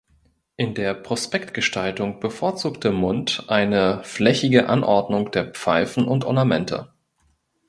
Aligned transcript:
In 0.57 0.73
der 0.73 0.95
Prospektgestaltung 0.95 2.19
bevorzugte 2.19 2.91
Mundt 2.91 3.43
eine 3.51 4.03
flächige 4.03 4.67
Anordnung 4.67 5.29
der 5.29 5.51
Pfeifen 5.51 6.05
und 6.07 6.25
Ornamente. 6.25 6.89